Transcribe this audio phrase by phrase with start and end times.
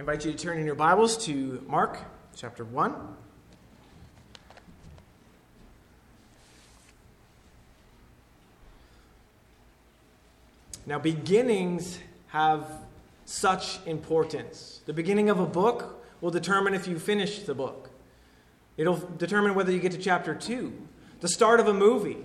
[0.00, 1.98] I invite you to turn in your Bibles to Mark
[2.34, 2.94] chapter 1.
[10.86, 12.66] Now, beginnings have
[13.26, 14.80] such importance.
[14.86, 17.90] The beginning of a book will determine if you finish the book,
[18.78, 20.72] it'll determine whether you get to chapter 2.
[21.20, 22.24] The start of a movie,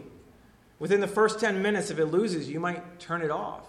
[0.79, 3.65] within the first 10 minutes, if it loses, you might turn it off.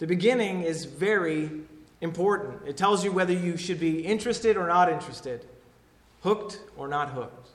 [0.00, 1.62] The beginning is very
[2.00, 2.66] important.
[2.66, 5.46] It tells you whether you should be interested or not interested,
[6.22, 7.48] hooked or not hooked.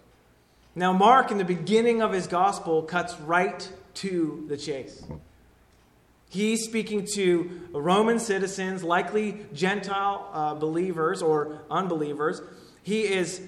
[0.73, 5.03] Now, Mark, in the beginning of his gospel, cuts right to the chase.
[6.29, 12.41] He's speaking to Roman citizens, likely Gentile uh, believers or unbelievers.
[12.83, 13.41] He is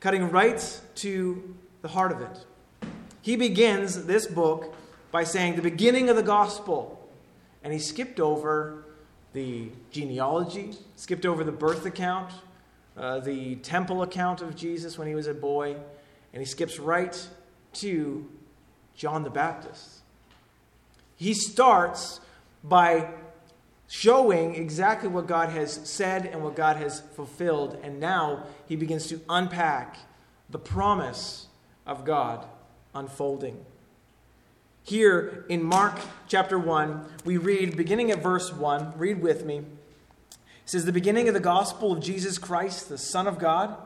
[0.00, 2.46] cutting right to the heart of it.
[3.20, 4.74] He begins this book
[5.10, 7.06] by saying the beginning of the gospel,
[7.62, 8.81] and he skipped over
[9.32, 12.32] the genealogy, skipped over the birth account,
[12.96, 15.76] uh, the temple account of Jesus when he was a boy,
[16.32, 17.28] and he skips right
[17.74, 18.28] to
[18.94, 20.00] John the Baptist.
[21.16, 22.20] He starts
[22.62, 23.08] by
[23.88, 29.06] showing exactly what God has said and what God has fulfilled, and now he begins
[29.08, 29.98] to unpack
[30.50, 31.46] the promise
[31.86, 32.46] of God
[32.94, 33.64] unfolding.
[34.84, 39.58] Here in Mark chapter 1, we read, beginning at verse 1, read with me.
[39.58, 39.64] It
[40.66, 43.76] says, The beginning of the gospel of Jesus Christ, the Son of God,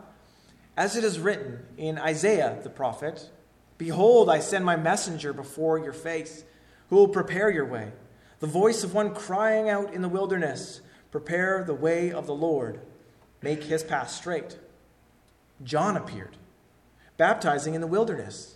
[0.75, 3.29] as it is written in Isaiah the prophet
[3.77, 6.45] Behold, I send my messenger before your face,
[6.89, 7.93] who will prepare your way.
[8.41, 10.81] The voice of one crying out in the wilderness,
[11.11, 12.81] Prepare the way of the Lord,
[13.43, 14.57] make his path straight.
[15.63, 16.39] John appeared,
[17.19, 18.56] baptizing in the wilderness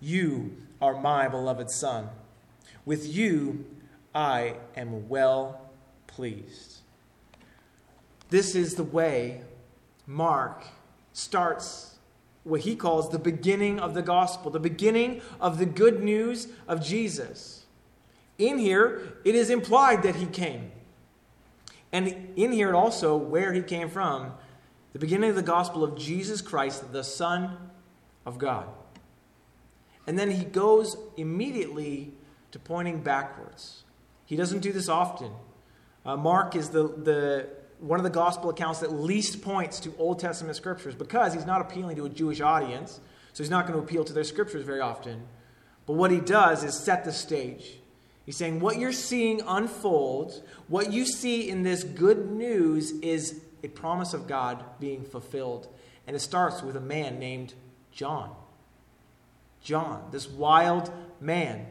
[0.00, 2.08] You are my beloved Son.
[2.84, 3.64] With you
[4.14, 5.60] I am well
[6.06, 6.78] pleased.
[8.30, 9.42] This is the way
[10.06, 10.64] Mark
[11.12, 11.96] starts
[12.44, 16.82] what he calls the beginning of the gospel, the beginning of the good news of
[16.82, 17.64] Jesus.
[18.38, 20.70] In here, it is implied that he came.
[21.92, 24.32] And in here, also, where he came from,
[24.92, 27.56] the beginning of the gospel of Jesus Christ, the Son
[28.24, 28.68] of God.
[30.06, 32.12] And then he goes immediately
[32.52, 33.84] to pointing backwards.
[34.24, 35.32] He doesn't do this often.
[36.04, 37.48] Uh, Mark is the, the,
[37.80, 41.60] one of the gospel accounts that least points to Old Testament scriptures because he's not
[41.60, 43.00] appealing to a Jewish audience,
[43.32, 45.22] so he's not going to appeal to their scriptures very often.
[45.86, 47.78] But what he does is set the stage.
[48.24, 53.68] He's saying, What you're seeing unfold, what you see in this good news is a
[53.68, 55.68] promise of God being fulfilled.
[56.06, 57.54] And it starts with a man named
[57.92, 58.34] John.
[59.66, 61.58] John, this wild man.
[61.58, 61.66] It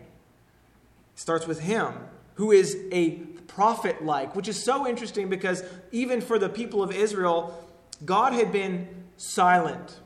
[1.15, 1.93] starts with him,
[2.33, 3.11] who is a
[3.47, 5.63] prophet like, which is so interesting because
[5.93, 7.57] even for the people of Israel,
[8.03, 9.97] God had been silent.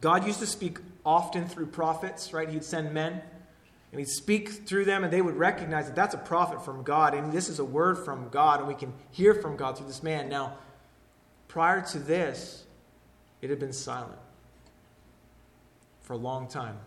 [0.00, 2.48] God used to speak often through prophets, right?
[2.48, 3.20] He'd send men
[3.90, 7.14] and he'd speak through them, and they would recognize that that's a prophet from God,
[7.14, 10.04] and this is a word from God, and we can hear from God through this
[10.04, 10.28] man.
[10.28, 10.58] Now,
[11.48, 12.64] prior to this,
[13.40, 14.20] it had been silent
[16.08, 16.78] for a long time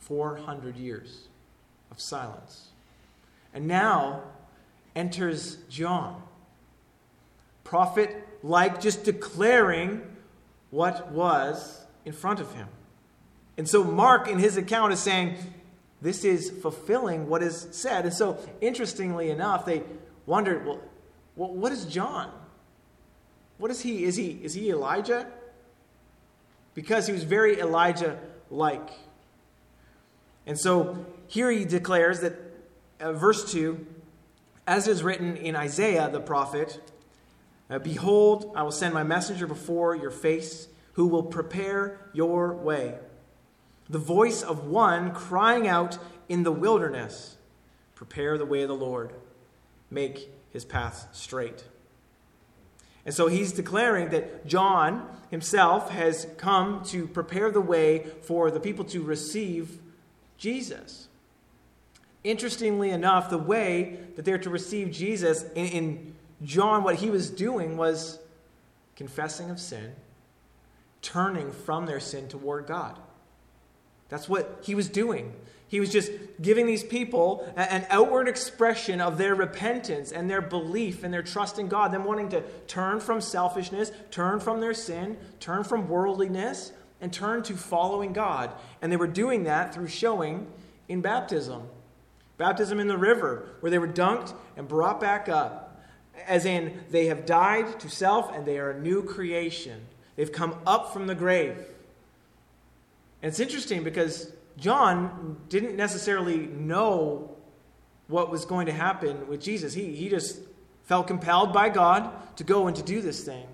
[0.00, 1.28] 400 years
[1.92, 2.70] of silence.
[3.54, 4.24] And now
[4.96, 6.20] enters John,
[7.62, 10.02] prophet like, just declaring
[10.70, 12.66] what was in front of him.
[13.56, 15.36] And so Mark, in his account, is saying,
[16.02, 18.06] This is fulfilling what is said.
[18.06, 19.84] And so, interestingly enough, they
[20.26, 20.80] wondered, Well,
[21.36, 22.32] what is John?
[23.58, 24.04] What is he?
[24.04, 25.28] Is he, is he Elijah?
[26.74, 28.18] Because he was very Elijah
[28.50, 28.90] like.
[30.46, 32.34] And so here he declares that,
[33.00, 33.86] uh, verse 2,
[34.66, 36.80] as is written in Isaiah the prophet,
[37.70, 42.98] Uh, Behold, I will send my messenger before your face, who will prepare your way.
[43.90, 45.98] The voice of one crying out
[46.28, 47.36] in the wilderness
[47.94, 49.12] Prepare the way of the Lord,
[49.90, 51.64] make his path straight.
[53.08, 58.60] And so he's declaring that John himself has come to prepare the way for the
[58.60, 59.78] people to receive
[60.36, 61.08] Jesus.
[62.22, 66.14] Interestingly enough, the way that they're to receive Jesus in, in
[66.44, 68.18] John, what he was doing was
[68.94, 69.94] confessing of sin,
[71.00, 72.98] turning from their sin toward God.
[74.10, 75.32] That's what he was doing.
[75.68, 76.10] He was just
[76.40, 81.58] giving these people an outward expression of their repentance and their belief and their trust
[81.58, 86.72] in God, them wanting to turn from selfishness, turn from their sin, turn from worldliness,
[87.02, 88.50] and turn to following God.
[88.80, 90.46] And they were doing that through showing
[90.88, 91.68] in baptism.
[92.38, 95.82] Baptism in the river, where they were dunked and brought back up.
[96.26, 99.86] As in, they have died to self and they are a new creation.
[100.16, 101.56] They've come up from the grave.
[103.22, 107.36] And it's interesting because John didn't necessarily know
[108.08, 109.72] what was going to happen with Jesus.
[109.74, 110.40] He, he just
[110.84, 113.46] felt compelled by God to go and to do this thing.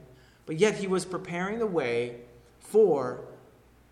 [0.46, 2.20] But yet he was preparing the way
[2.60, 3.24] for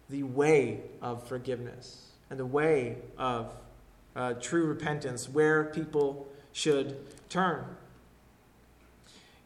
[0.09, 3.55] the way of forgiveness and the way of
[4.15, 6.99] uh, true repentance, where people should
[7.29, 7.65] turn.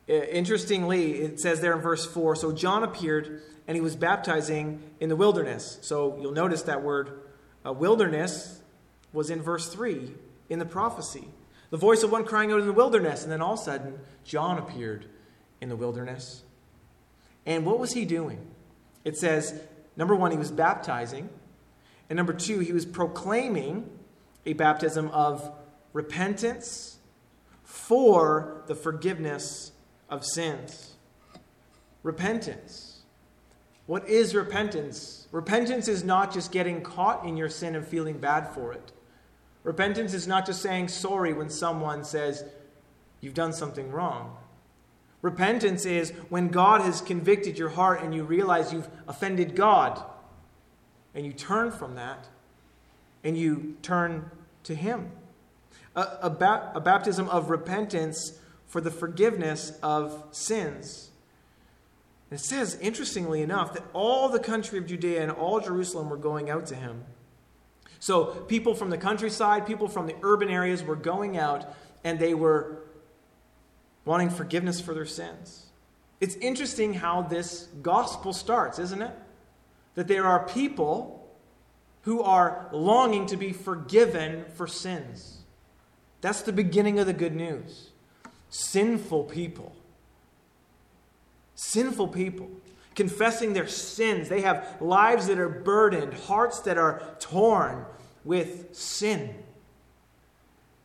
[0.08, 5.08] Interestingly, it says there in verse 4 so John appeared and he was baptizing in
[5.08, 5.78] the wilderness.
[5.82, 7.20] So you'll notice that word
[7.72, 8.60] wilderness
[9.12, 10.12] was in verse 3
[10.48, 11.28] in the prophecy.
[11.70, 13.22] The voice of one crying out in the wilderness.
[13.22, 15.06] And then all of a sudden, John appeared
[15.60, 16.42] in the wilderness.
[17.44, 18.46] And what was he doing?
[19.04, 19.60] It says,
[19.96, 21.28] number one, he was baptizing.
[22.08, 23.88] And number two, he was proclaiming
[24.44, 25.52] a baptism of
[25.92, 26.98] repentance
[27.64, 29.72] for the forgiveness
[30.08, 30.94] of sins.
[32.02, 32.85] Repentance.
[33.86, 35.28] What is repentance?
[35.30, 38.92] Repentance is not just getting caught in your sin and feeling bad for it.
[39.62, 42.44] Repentance is not just saying sorry when someone says
[43.20, 44.36] you've done something wrong.
[45.22, 50.02] Repentance is when God has convicted your heart and you realize you've offended God
[51.14, 52.28] and you turn from that
[53.24, 54.30] and you turn
[54.64, 55.10] to Him.
[55.96, 61.10] A, a, ba- a baptism of repentance for the forgiveness of sins.
[62.31, 66.50] It says, interestingly enough, that all the country of Judea and all Jerusalem were going
[66.50, 67.05] out to him.
[68.00, 72.34] So people from the countryside, people from the urban areas were going out and they
[72.34, 72.78] were
[74.05, 75.67] wanting forgiveness for their sins.
[76.20, 79.12] It's interesting how this gospel starts, isn't it?
[79.94, 81.29] That there are people
[82.02, 85.43] who are longing to be forgiven for sins.
[86.20, 87.90] That's the beginning of the good news.
[88.49, 89.75] Sinful people.
[91.76, 92.49] Sinful people
[92.94, 94.31] confessing their sins.
[94.31, 97.84] They have lives that are burdened, hearts that are torn
[98.25, 99.34] with sin.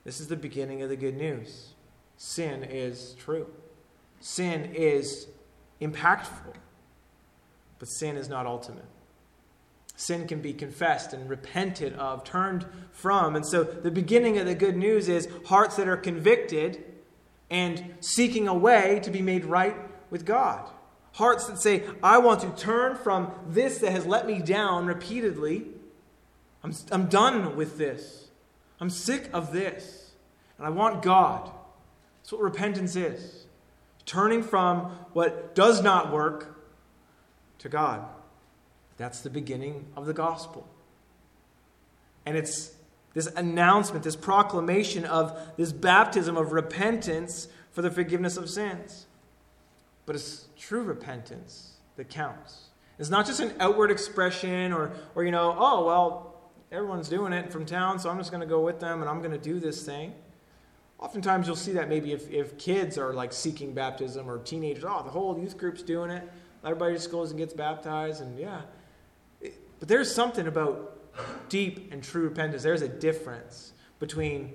[0.03, 1.75] This is the beginning of the good news.
[2.17, 3.47] Sin is true,
[4.19, 5.27] sin is
[5.79, 6.55] impactful,
[7.79, 8.83] but sin is not ultimate.
[9.95, 13.37] Sin can be confessed and repented of, turned from.
[13.37, 16.83] And so the beginning of the good news is hearts that are convicted
[17.49, 19.77] and seeking a way to be made right
[20.09, 20.69] with God.
[21.13, 25.65] Hearts that say, I want to turn from this that has let me down repeatedly.
[26.63, 28.29] I'm, I'm done with this.
[28.79, 30.11] I'm sick of this.
[30.57, 31.51] And I want God.
[32.21, 33.45] That's what repentance is
[34.05, 36.59] turning from what does not work
[37.59, 38.05] to God.
[38.97, 40.67] That's the beginning of the gospel.
[42.25, 42.73] And it's
[43.13, 49.05] this announcement, this proclamation of this baptism of repentance for the forgiveness of sins.
[50.05, 52.69] But it's true repentance that counts.
[52.99, 57.51] It's not just an outward expression or, or you know, oh, well, everyone's doing it
[57.51, 59.59] from town, so I'm just going to go with them and I'm going to do
[59.59, 60.13] this thing.
[60.99, 65.01] Oftentimes you'll see that maybe if, if kids are like seeking baptism or teenagers, oh,
[65.03, 66.29] the whole youth group's doing it.
[66.63, 68.61] Everybody just goes and gets baptized, and yeah.
[69.41, 72.61] But there's something about deep and true repentance.
[72.61, 74.53] There's a difference between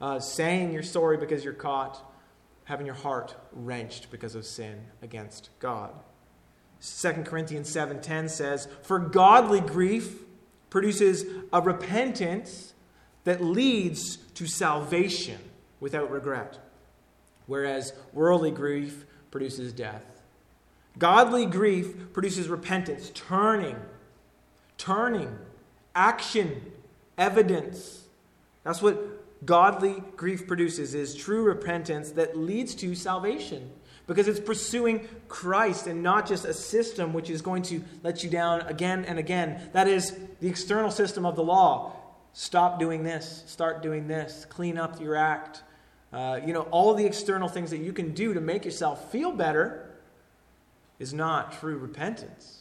[0.00, 2.04] uh, saying you're sorry because you're caught
[2.68, 5.90] having your heart wrenched because of sin against God.
[6.80, 10.22] 2 Corinthians 7:10 says, "For godly grief
[10.68, 12.74] produces a repentance
[13.24, 15.38] that leads to salvation
[15.80, 16.58] without regret,
[17.46, 20.22] whereas worldly grief produces death."
[20.98, 23.80] Godly grief produces repentance, turning,
[24.76, 25.38] turning,
[25.94, 26.70] action,
[27.16, 28.08] evidence.
[28.62, 33.70] That's what godly grief produces is true repentance that leads to salvation.
[34.06, 38.30] because it's pursuing Christ and not just a system which is going to let you
[38.30, 39.68] down again and again.
[39.74, 41.92] That is the external system of the law.
[42.32, 45.62] Stop doing this, start doing this, clean up your act.
[46.10, 49.30] Uh, you know, all the external things that you can do to make yourself feel
[49.30, 49.90] better
[50.98, 52.57] is not true repentance.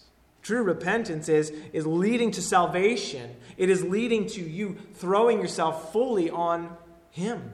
[0.47, 3.35] True repentance is, is leading to salvation.
[3.57, 6.69] It is leading to you throwing yourself fully on
[7.11, 7.51] Him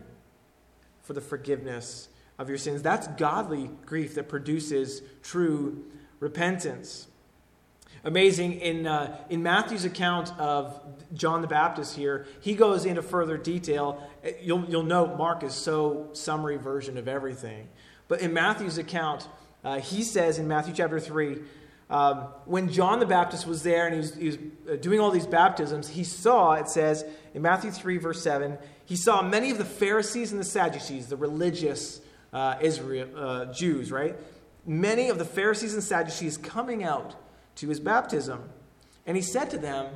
[1.02, 2.84] for the forgiveness of your sins.
[2.84, 5.86] That's godly grief that produces true
[6.20, 7.08] repentance.
[8.04, 10.80] Amazing, in, uh, in Matthew's account of
[11.16, 14.08] John the Baptist here, he goes into further detail.
[14.40, 17.70] You'll, you'll note Mark is so summary version of everything.
[18.08, 19.28] But in Matthew's account,
[19.64, 21.40] uh, he says in Matthew chapter 3,
[21.94, 25.12] um, when John the Baptist was there and he was, he was uh, doing all
[25.12, 29.60] these baptisms, he saw, it says in Matthew 3, verse 7, he saw many of
[29.60, 32.02] the Pharisees and the Sadducees, the religious
[32.34, 34.16] uh, Israel, uh, Jews, right?
[34.66, 37.16] Many of the Pharisees and Sadducees coming out
[37.58, 38.50] to his baptism.
[39.06, 39.94] And he said to them,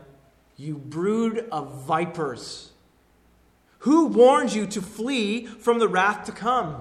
[0.55, 2.73] You brood of vipers,
[3.79, 6.79] who warned you to flee from the wrath to come?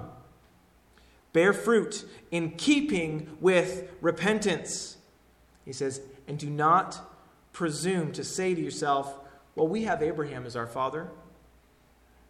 [1.32, 4.95] Bear fruit in keeping with repentance.
[5.66, 6.98] He says, And do not
[7.52, 9.14] presume to say to yourself,
[9.54, 11.08] Well, we have Abraham as our father.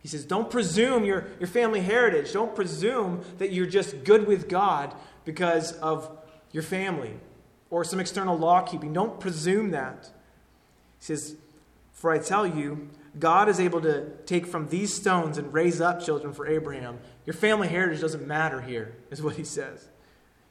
[0.01, 2.33] He says, Don't presume your, your family heritage.
[2.33, 6.11] Don't presume that you're just good with God because of
[6.51, 7.13] your family
[7.71, 8.93] or some external law keeping.
[8.93, 10.11] Don't presume that.
[10.99, 11.37] He says,
[11.93, 12.89] For I tell you,
[13.19, 16.99] God is able to take from these stones and raise up children for Abraham.
[17.25, 19.89] Your family heritage doesn't matter here, is what he says.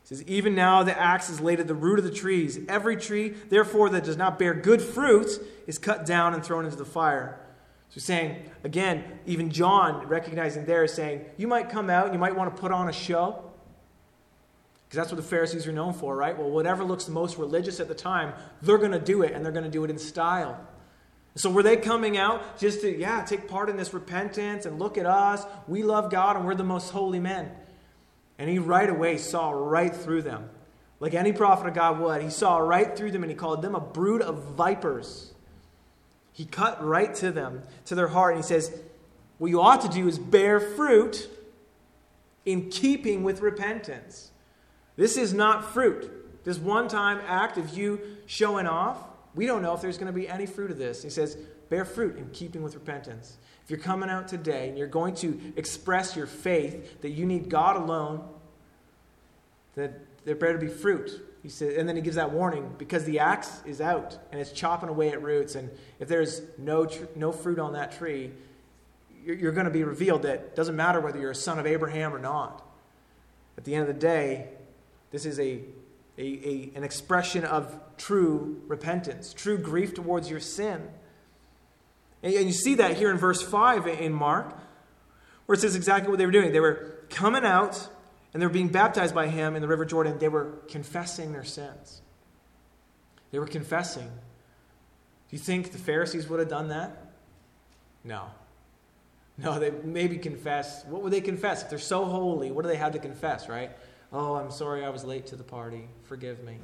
[0.06, 2.60] He says, Even now the axe is laid at the root of the trees.
[2.70, 6.78] Every tree, therefore, that does not bear good fruit is cut down and thrown into
[6.78, 7.40] the fire.
[7.90, 12.20] So saying, again, even John recognizing there is saying, you might come out and you
[12.20, 13.52] might want to put on a show.
[14.86, 16.38] Because that's what the Pharisees are known for, right?
[16.38, 19.44] Well, whatever looks the most religious at the time, they're going to do it, and
[19.44, 20.60] they're going to do it in style.
[21.38, 24.98] So were they coming out just to, yeah, take part in this repentance and look
[24.98, 25.46] at us?
[25.68, 27.52] We love God and we're the most holy men.
[28.38, 30.50] And he right away saw right through them.
[31.00, 32.22] Like any prophet of God would.
[32.22, 35.34] He saw right through them and he called them a brood of vipers.
[36.32, 38.78] He cut right to them, to their heart, and he says,
[39.38, 41.30] What you ought to do is bear fruit
[42.46, 44.32] in keeping with repentance.
[44.98, 46.44] This is not fruit.
[46.44, 48.98] This one time act of you showing off,
[49.34, 51.02] we don't know if there's going to be any fruit of this.
[51.02, 51.38] He says,
[51.70, 53.38] Bear fruit in keeping with repentance.
[53.66, 57.50] If you're coming out today and you're going to express your faith that you need
[57.50, 58.24] God alone,
[59.76, 63.20] that there better be fruit he said, and then he gives that warning because the
[63.20, 65.54] axe is out and it's chopping away at roots.
[65.54, 65.70] And
[66.00, 68.32] if there's no, tr- no fruit on that tree,
[69.24, 71.68] you're, you're going to be revealed that it doesn't matter whether you're a son of
[71.68, 72.66] Abraham or not.
[73.60, 74.48] At the end of the day,
[75.12, 75.62] this is a,
[76.18, 80.90] a, a, an expression of true repentance, true grief towards your sin.
[82.26, 84.58] And, you see that here in verse 5 in Mark,
[85.46, 86.52] where it says exactly what they were doing.
[86.52, 87.88] They were coming out
[88.34, 91.44] and they were being baptized by him in the River Jordan, they were confessing their
[91.44, 92.02] sins.
[93.32, 94.08] They were confessing.
[94.08, 96.98] Do you think the Pharisees would have done that?
[98.04, 98.24] No.
[99.38, 100.84] No, they maybe confess.
[100.86, 101.62] What would they confess?
[101.62, 103.72] If they're so holy, what do they have to confess, right?
[104.12, 105.88] Oh, I'm sorry I was late to the party.
[106.04, 106.58] Forgive me.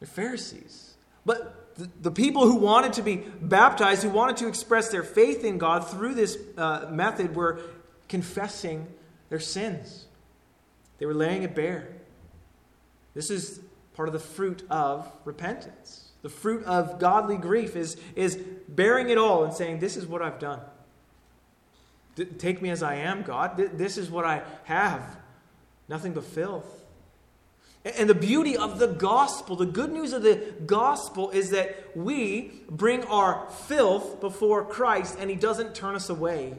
[0.00, 0.94] They're Pharisees.
[1.24, 1.60] But
[2.00, 5.88] the, people who wanted to be baptized, who wanted to express their faith in God
[5.88, 7.60] through this uh, method, were
[8.08, 8.86] confessing
[9.28, 10.06] their sins.
[10.98, 11.88] They were laying it bare.
[13.14, 13.60] This is
[13.94, 16.10] part of the fruit of repentance.
[16.22, 18.36] The fruit of godly grief is, is
[18.68, 20.60] bearing it all and saying, This is what I've done.
[22.14, 23.56] D- take me as I am, God.
[23.56, 25.16] D- this is what I have.
[25.88, 26.79] Nothing but filth.
[27.84, 32.52] And the beauty of the gospel, the good news of the gospel is that we
[32.68, 36.58] bring our filth before Christ and he doesn't turn us away.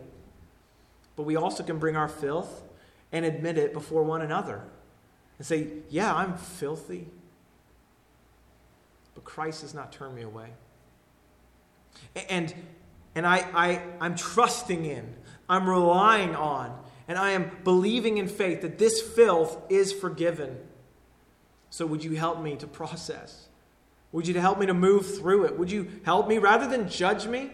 [1.16, 2.64] But we also can bring our filth
[3.12, 4.64] and admit it before one another
[5.38, 7.08] and say, Yeah, I'm filthy.
[9.14, 10.50] But Christ has not turned me away.
[12.30, 12.54] And,
[13.14, 15.14] and I, I, I'm trusting in,
[15.48, 16.76] I'm relying on,
[17.08, 20.58] and I am believing in faith that this filth is forgiven.
[21.72, 23.48] So, would you help me to process?
[24.12, 25.58] Would you help me to move through it?
[25.58, 27.52] Would you help me rather than judge me?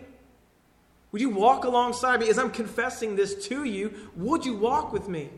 [1.11, 3.93] Would you walk alongside me as I'm confessing this to you?
[4.15, 5.29] Would you walk with me?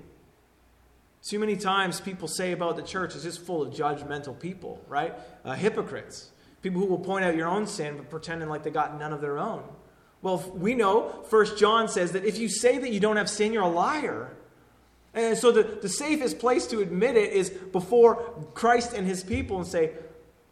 [1.22, 5.14] Too many times people say about the church is just full of judgmental people, right?
[5.44, 6.32] Uh, hypocrites.
[6.62, 9.22] People who will point out your own sin but pretending like they got none of
[9.22, 9.64] their own.
[10.22, 13.54] Well, we know First John says that if you say that you don't have sin,
[13.54, 14.36] you're a liar.
[15.14, 18.16] And so the, the safest place to admit it is before
[18.54, 19.92] Christ and his people and say,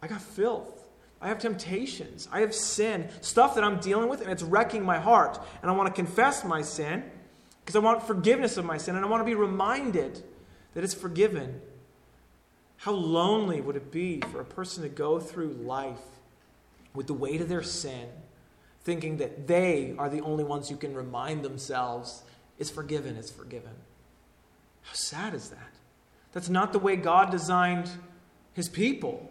[0.02, 0.78] I got filth.
[1.20, 2.28] I have temptations.
[2.30, 5.38] I have sin, stuff that I'm dealing with, and it's wrecking my heart.
[5.62, 7.02] And I want to confess my sin
[7.60, 10.22] because I want forgiveness of my sin, and I want to be reminded
[10.74, 11.60] that it's forgiven.
[12.78, 15.98] How lonely would it be for a person to go through life
[16.94, 18.08] with the weight of their sin,
[18.84, 22.22] thinking that they are the only ones who can remind themselves
[22.58, 23.72] it's forgiven, it's forgiven?
[24.88, 25.58] How sad is that?
[26.32, 27.90] That's not the way God designed
[28.54, 29.30] his people.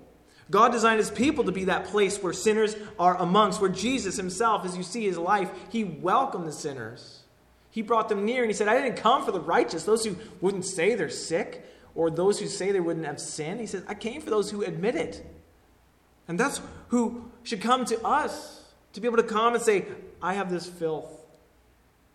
[0.52, 4.64] God designed his people to be that place where sinners are amongst, where Jesus himself,
[4.66, 7.24] as you see his life, he welcomed the sinners.
[7.72, 10.16] He brought them near and he said, I didn't come for the righteous, those who
[10.42, 13.58] wouldn't say they're sick, or those who say they wouldn't have sin.
[13.58, 15.26] He said, I came for those who admit it.
[16.28, 19.86] And that's who should come to us to be able to come and say,
[20.22, 21.12] I have this filth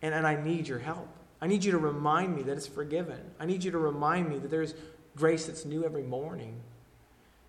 [0.01, 1.09] and, and I need your help.
[1.43, 3.19] I need you to remind me that it's forgiven.
[3.41, 4.75] I need you to remind me that there's
[5.17, 6.61] grace that's new every morning.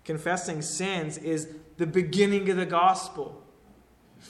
[0.04, 3.40] Confessing sins is the beginning of the gospel.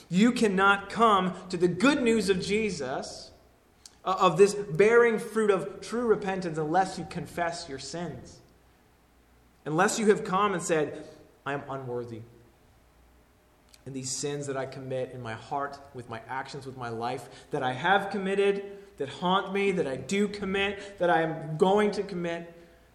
[0.07, 3.31] You cannot come to the good news of Jesus,
[4.05, 8.39] uh, of this bearing fruit of true repentance, unless you confess your sins.
[9.65, 11.07] Unless you have come and said,
[11.43, 12.21] I am unworthy.
[13.87, 17.27] And these sins that I commit in my heart, with my actions, with my life,
[17.49, 18.63] that I have committed,
[18.97, 22.51] that haunt me, that I do commit, that I am going to commit,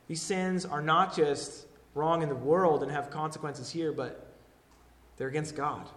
[0.08, 4.26] these sins are not just wrong in the world and have consequences here, but
[5.16, 5.88] they're against God.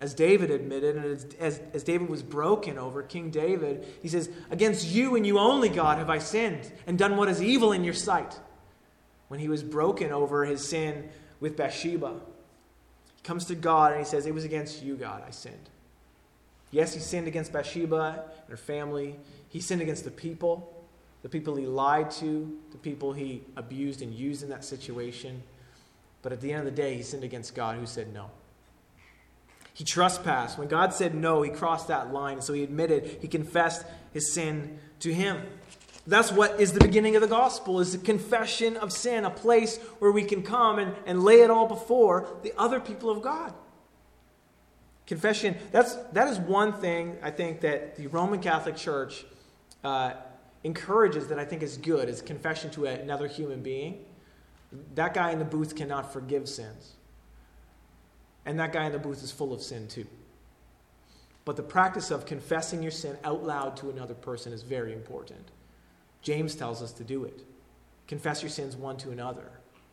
[0.00, 4.28] As David admitted, and as, as, as, David was broken over, King David, he says,
[4.50, 7.84] Against you and you only, God, have I sinned and done what is evil in
[7.84, 8.38] your sight.
[9.28, 11.08] When he was broken over his sin
[11.40, 12.20] with Bathsheba,
[13.16, 15.70] he comes to God and he says, It was against you, God, I sinned.
[16.74, 19.16] Yes, he sinned against Bathsheba and her family,
[19.48, 20.70] he sinned against the people
[21.24, 25.42] the people he lied to, the people he abused and used in that situation.
[26.20, 28.30] But at the end of the day, he sinned against God, who said no.
[29.72, 30.58] He trespassed.
[30.58, 32.42] When God said no, he crossed that line.
[32.42, 35.40] So he admitted, he confessed his sin to him.
[36.06, 39.78] That's what is the beginning of the gospel, is the confession of sin, a place
[40.00, 43.54] where we can come and, and lay it all before the other people of God.
[45.06, 49.26] Confession, that's, that is one thing I think that the Roman Catholic Church
[49.82, 50.14] uh,
[50.64, 54.04] encourages that I think is good is confession to another human being.
[54.94, 56.92] That guy in the booth cannot forgive sins.
[58.46, 60.06] And that guy in the booth is full of sin too.
[61.44, 65.50] But the practice of confessing your sin out loud to another person is very important.
[66.22, 67.44] James tells us to do it.
[68.06, 69.50] Confess your sins one to another,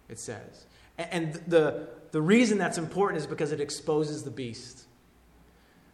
[0.07, 0.65] it says.
[0.97, 4.85] And the, the reason that's important is because it exposes the beast.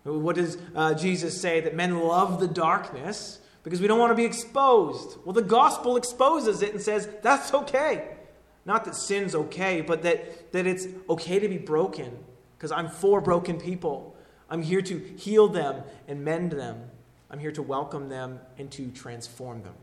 [0.03, 1.59] What does uh, Jesus say?
[1.59, 5.17] That men love the darkness because we don't want to be exposed.
[5.25, 8.07] Well, the gospel exposes it and says that's okay.
[8.65, 12.17] Not that sin's okay, but that, that it's okay to be broken
[12.57, 14.15] because I'm for broken people.
[14.49, 16.89] I'm here to heal them and mend them.
[17.29, 19.73] I'm here to welcome them and to transform them.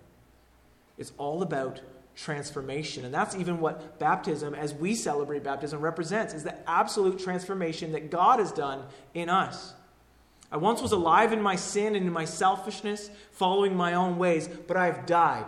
[0.96, 1.81] It's all about
[2.16, 3.05] transformation.
[3.05, 8.11] And that's even what baptism, as we celebrate baptism, represents, is the absolute transformation that
[8.11, 9.74] God has done in us.
[10.55, 14.47] I once was alive in my sin and in my selfishness, following my own ways,
[14.69, 15.47] but I have died.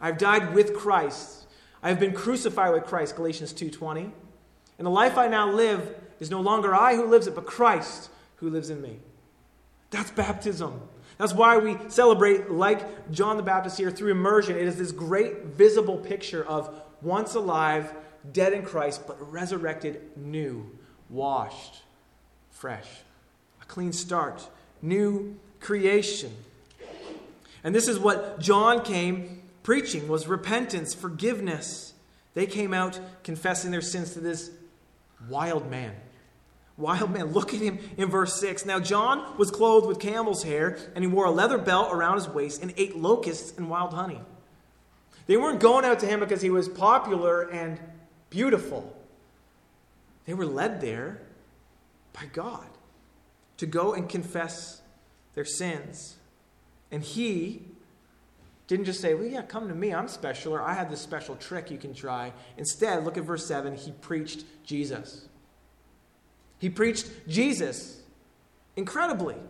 [0.00, 1.48] I've died with Christ.
[1.82, 4.12] I have been crucified with Christ, Galatians 2:20.
[4.78, 8.08] And the life I now live is no longer I who lives it, but Christ
[8.36, 9.00] who lives in me.
[9.90, 10.82] That's baptism.
[11.18, 14.54] That's why we celebrate, like John the Baptist here, through immersion.
[14.54, 17.92] It is this great visible picture of once alive,
[18.30, 20.70] dead in Christ, but resurrected, new,
[21.10, 21.82] washed,
[22.48, 23.02] fresh
[23.68, 24.48] clean start,
[24.82, 26.32] new creation.
[27.64, 31.92] And this is what John came preaching was repentance, forgiveness.
[32.34, 34.50] They came out confessing their sins to this
[35.28, 35.92] wild man.
[36.76, 37.32] Wild man.
[37.32, 38.66] Look at him in verse 6.
[38.66, 42.28] Now, John was clothed with camel's hair, and he wore a leather belt around his
[42.28, 44.20] waist and ate locusts and wild honey.
[45.26, 47.80] They weren't going out to him because he was popular and
[48.30, 48.94] beautiful.
[50.26, 51.20] They were led there
[52.12, 52.66] by God
[53.58, 54.80] to go and confess
[55.34, 56.16] their sins.
[56.90, 57.62] And he
[58.66, 59.94] didn't just say, Well, yeah, come to me.
[59.94, 62.32] I'm special, or I have this special trick you can try.
[62.56, 63.76] Instead, look at verse 7.
[63.76, 65.26] He preached Jesus.
[66.58, 68.00] He preached Jesus
[68.76, 69.34] incredibly.
[69.34, 69.40] It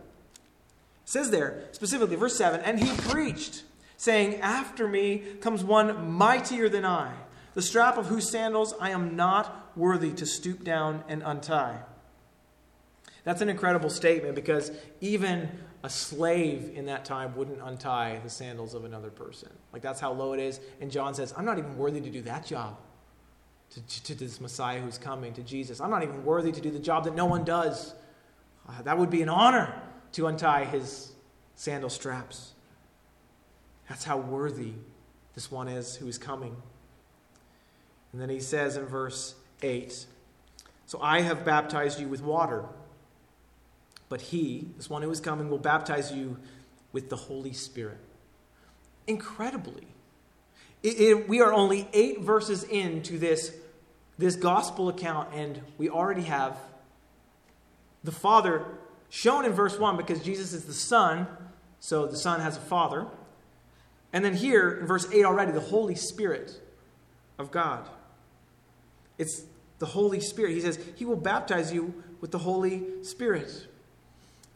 [1.05, 3.63] says there, specifically, verse 7, and he preached,
[3.95, 7.13] saying, After me comes one mightier than I,
[7.53, 11.79] the strap of whose sandals I am not worthy to stoop down and untie.
[13.27, 15.49] That's an incredible statement because even
[15.83, 19.49] a slave in that time wouldn't untie the sandals of another person.
[19.73, 20.61] Like that's how low it is.
[20.79, 22.77] And John says, I'm not even worthy to do that job
[23.71, 25.81] to, to, this Messiah who's coming, to Jesus.
[25.81, 27.95] I'm not even worthy to do the job that no one does.
[28.65, 29.77] Uh, that would be an honor
[30.13, 31.11] to untie his
[31.55, 32.53] sandal straps.
[33.89, 34.71] That's how worthy
[35.35, 36.55] this one is who is coming.
[38.13, 40.05] And then he says in verse 8
[40.85, 42.63] So I have baptized you with water,
[44.09, 46.37] but he, this one who is coming, will baptize you
[46.91, 47.97] with the Holy Spirit.
[49.05, 49.87] Incredibly.
[50.83, 53.53] It, it, we are only eight verses into this,
[54.17, 56.57] this gospel account, and we already have
[58.03, 58.65] the Father
[59.09, 61.27] shown in verse 1 because Jesus is the Son,
[61.79, 63.07] so the Son has a Father.
[64.13, 66.61] And then here in verse 8 already, the Holy Spirit
[67.37, 67.89] of God.
[69.17, 69.43] It's
[69.79, 70.53] the Holy Spirit.
[70.53, 73.67] He says, He will baptize you with the Holy Spirit.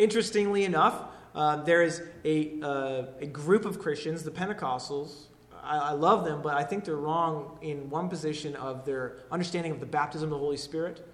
[0.01, 0.99] Interestingly enough,
[1.35, 5.25] uh, there is a, uh, a group of Christians, the Pentecostals.
[5.63, 9.71] I, I love them, but I think they're wrong in one position of their understanding
[9.71, 11.07] of the baptism of the Holy Spirit.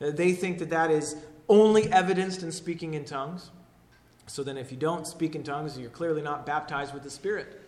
[0.00, 1.16] Uh, they think that that is
[1.50, 3.50] only evidenced in speaking in tongues.
[4.26, 7.60] So then, if you don't speak in tongues, you're clearly not baptized with the Spirit.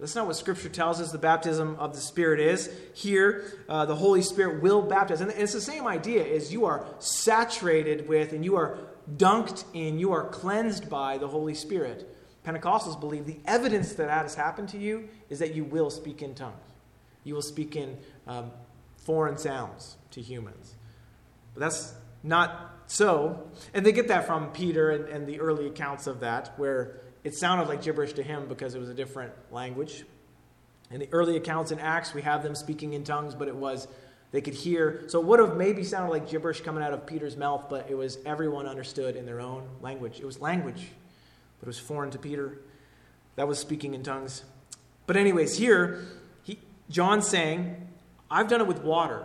[0.00, 2.70] That's not what Scripture tells us the baptism of the Spirit is.
[2.94, 5.20] Here, uh, the Holy Spirit will baptize.
[5.20, 8.78] And it's the same idea is you are saturated with and you are
[9.16, 12.16] dunked in, you are cleansed by the Holy Spirit.
[12.46, 16.22] Pentecostals believe the evidence that that has happened to you is that you will speak
[16.22, 16.56] in tongues.
[17.22, 18.50] You will speak in um,
[18.96, 20.74] foreign sounds to humans.
[21.52, 23.50] But that's not so.
[23.74, 27.34] And they get that from Peter and, and the early accounts of that, where it
[27.34, 30.04] sounded like gibberish to him because it was a different language.
[30.90, 33.86] In the early accounts in Acts, we have them speaking in tongues, but it was,
[34.32, 35.04] they could hear.
[35.08, 37.94] So it would have maybe sounded like gibberish coming out of Peter's mouth, but it
[37.94, 40.18] was everyone understood in their own language.
[40.18, 40.88] It was language,
[41.60, 42.58] but it was foreign to Peter.
[43.36, 44.42] That was speaking in tongues.
[45.06, 46.04] But, anyways, here,
[46.42, 47.88] he, John's saying,
[48.30, 49.24] I've done it with water.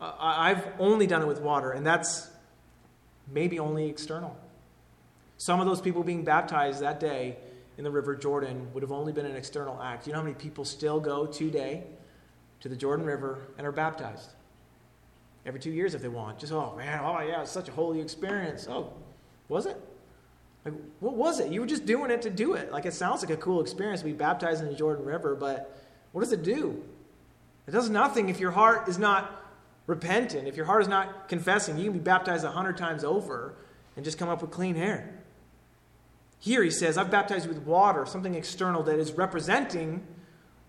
[0.00, 2.26] I've only done it with water, and that's
[3.30, 4.34] maybe only external.
[5.40, 7.38] Some of those people being baptized that day
[7.78, 10.06] in the River Jordan would have only been an external act.
[10.06, 11.84] You know how many people still go today
[12.60, 14.32] to the Jordan River and are baptized?
[15.46, 16.40] Every two years if they want.
[16.40, 18.66] Just, oh man, oh yeah, it's such a holy experience.
[18.68, 18.92] Oh,
[19.48, 19.78] was it?
[20.66, 21.50] Like, what was it?
[21.50, 22.70] You were just doing it to do it.
[22.70, 25.74] Like, it sounds like a cool experience to be baptized in the Jordan River, but
[26.12, 26.84] what does it do?
[27.66, 29.42] It does nothing if your heart is not
[29.86, 31.78] repentant, if your heart is not confessing.
[31.78, 33.54] You can be baptized a hundred times over
[33.96, 35.16] and just come up with clean hair.
[36.40, 40.02] Here he says, I've baptized you with water, something external that is representing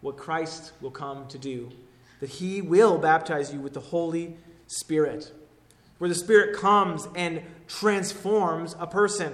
[0.01, 1.71] what Christ will come to do.
[2.19, 4.35] That he will baptize you with the Holy
[4.67, 5.31] Spirit,
[5.97, 9.33] where the Spirit comes and transforms a person.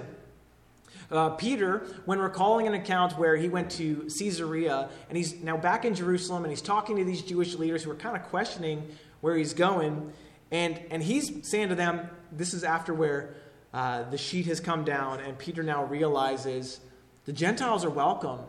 [1.10, 5.84] Uh, Peter, when recalling an account where he went to Caesarea and he's now back
[5.84, 8.86] in Jerusalem and he's talking to these Jewish leaders who are kind of questioning
[9.22, 10.12] where he's going,
[10.52, 13.34] and, and he's saying to them, This is after where
[13.72, 16.80] uh, the sheet has come down, and Peter now realizes
[17.26, 18.40] the Gentiles are welcome.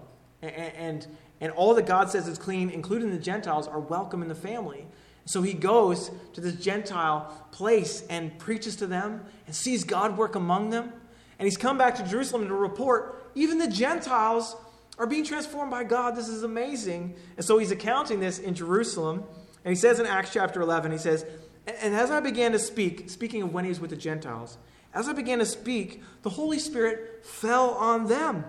[0.41, 1.07] And, and,
[1.41, 4.85] and all that God says is clean, including the Gentiles, are welcome in the family.
[5.25, 10.35] So he goes to this Gentile place and preaches to them and sees God work
[10.35, 10.91] among them.
[11.37, 14.55] And he's come back to Jerusalem to report even the Gentiles
[14.97, 16.15] are being transformed by God.
[16.15, 17.15] This is amazing.
[17.37, 19.23] And so he's accounting this in Jerusalem.
[19.63, 21.25] And he says in Acts chapter 11, he says,
[21.67, 24.57] And as I began to speak, speaking of when he was with the Gentiles,
[24.93, 28.45] as I began to speak, the Holy Spirit fell on them,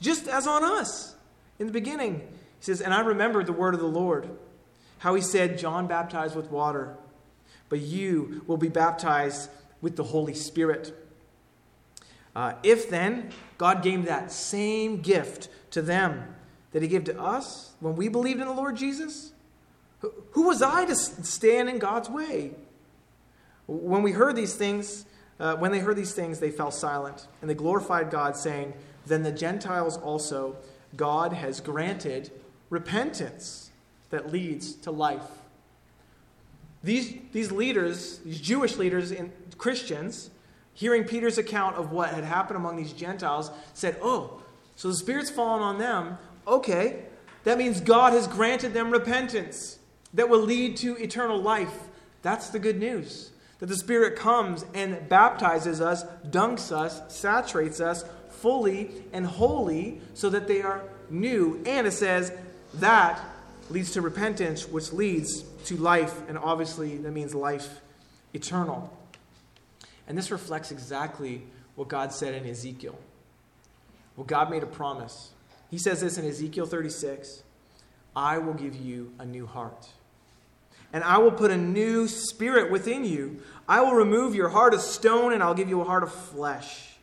[0.00, 1.14] just as on us.
[1.58, 4.28] In the beginning, he says, And I remembered the word of the Lord,
[4.98, 6.96] how he said, John baptized with water,
[7.68, 10.92] but you will be baptized with the Holy Spirit.
[12.34, 16.34] Uh, if then God gave that same gift to them
[16.72, 19.32] that he gave to us when we believed in the Lord Jesus,
[20.32, 22.52] who was I to stand in God's way?
[23.66, 25.06] When we heard these things,
[25.40, 28.72] uh, when they heard these things, they fell silent, and they glorified God, saying,
[29.06, 30.56] Then the Gentiles also,
[30.96, 32.30] God has granted
[32.70, 33.70] repentance
[34.10, 35.26] that leads to life.
[36.84, 40.30] These, these leaders, these Jewish leaders and Christians,
[40.74, 44.42] hearing Peter's account of what had happened among these Gentiles, said, Oh,
[44.76, 46.18] so the Spirit's fallen on them.
[46.46, 47.04] Okay,
[47.44, 49.78] that means God has granted them repentance
[50.12, 51.88] that will lead to eternal life.
[52.22, 53.30] That's the good news
[53.64, 60.28] that the Spirit comes and baptizes us, dunks us, saturates us fully and wholly so
[60.28, 61.62] that they are new.
[61.64, 62.30] And it says
[62.74, 63.24] that
[63.70, 66.28] leads to repentance, which leads to life.
[66.28, 67.80] And obviously, that means life
[68.34, 68.94] eternal.
[70.06, 71.40] And this reflects exactly
[71.74, 72.98] what God said in Ezekiel.
[74.14, 75.30] Well, God made a promise.
[75.70, 77.42] He says this in Ezekiel 36
[78.14, 79.88] I will give you a new heart.
[80.94, 83.42] And I will put a new spirit within you.
[83.68, 86.94] I will remove your heart of stone, and I'll give you a heart of flesh.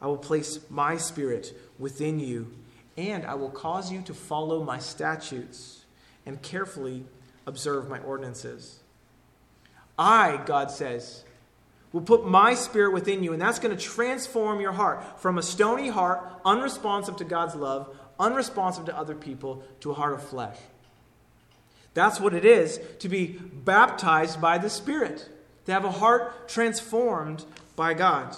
[0.00, 2.50] I will place my spirit within you,
[2.96, 5.84] and I will cause you to follow my statutes
[6.24, 7.04] and carefully
[7.46, 8.80] observe my ordinances.
[9.98, 11.24] I, God says,
[11.92, 15.42] will put my spirit within you, and that's going to transform your heart from a
[15.42, 20.56] stony heart, unresponsive to God's love, unresponsive to other people, to a heart of flesh.
[21.98, 25.28] That's what it is to be baptized by the Spirit,
[25.66, 28.36] to have a heart transformed by God.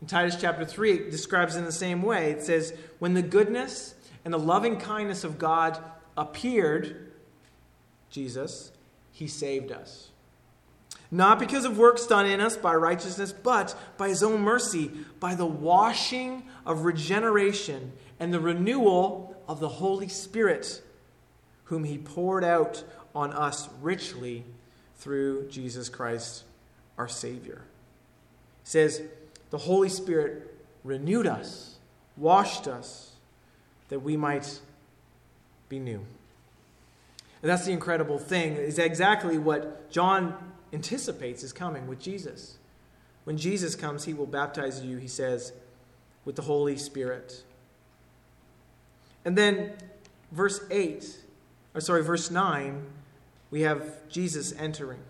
[0.00, 2.30] In Titus chapter 3, it describes in the same way.
[2.30, 5.78] It says, When the goodness and the loving kindness of God
[6.16, 7.12] appeared,
[8.08, 8.72] Jesus,
[9.12, 10.08] he saved us.
[11.10, 15.34] Not because of works done in us by righteousness, but by his own mercy, by
[15.34, 20.80] the washing of regeneration and the renewal of the Holy Spirit,
[21.70, 22.82] whom he poured out
[23.14, 24.42] on us richly
[24.96, 26.42] through Jesus Christ,
[26.98, 27.62] our Savior.
[28.64, 29.00] He says,
[29.50, 30.52] The Holy Spirit
[30.82, 31.76] renewed us,
[32.16, 33.12] washed us,
[33.88, 34.58] that we might
[35.68, 36.04] be new.
[37.40, 42.58] And that's the incredible thing, is exactly what John anticipates is coming with Jesus.
[43.22, 45.52] When Jesus comes, he will baptize you, he says,
[46.24, 47.44] with the Holy Spirit.
[49.24, 49.74] And then
[50.32, 51.20] verse 8,
[51.74, 52.84] or sorry, verse 9,
[53.50, 55.00] we have Jesus entering.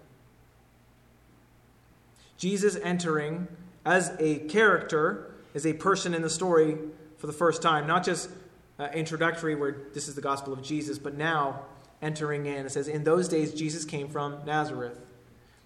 [2.37, 3.49] Jesus entering
[3.85, 6.77] as a character, as a person in the story
[7.19, 8.31] for the first time, not just
[8.79, 11.61] uh, introductory where this is the gospel of Jesus, but now
[12.01, 12.65] entering in.
[12.65, 14.99] It says, In those days, Jesus came from Nazareth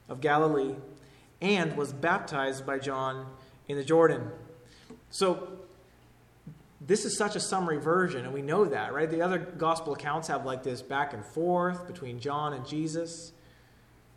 [0.09, 0.75] of Galilee
[1.41, 3.27] and was baptized by John
[3.69, 4.31] in the Jordan.
[5.11, 5.49] So,
[6.87, 9.11] this is such a summary version, and we know that, right?
[9.11, 13.33] The other gospel accounts have like this back and forth between John and Jesus.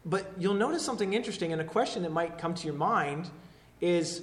[0.05, 3.29] But you'll notice something interesting, and a question that might come to your mind
[3.79, 4.21] is